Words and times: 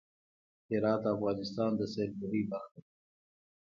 هرات 0.69 0.99
د 1.03 1.05
افغانستان 1.15 1.71
د 1.75 1.81
سیلګرۍ 1.93 2.41
برخه 2.51 2.77
ده. 2.83 2.91